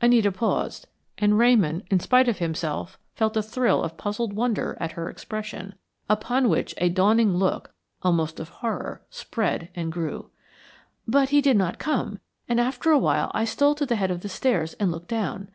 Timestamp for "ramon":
1.38-1.84